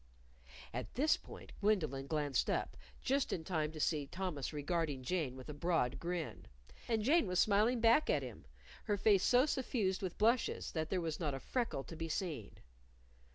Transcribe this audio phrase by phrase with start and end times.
[0.73, 5.47] At this point, Gwendolyn glanced up just in time to see Thomas regarding Jane with
[5.47, 6.47] a broad grin.
[6.87, 8.47] And Jane was smiling back at him,
[8.85, 12.57] her face so suffused with blushes that there was not a freckle to be seen.